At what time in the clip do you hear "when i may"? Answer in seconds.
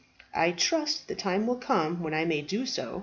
2.01-2.41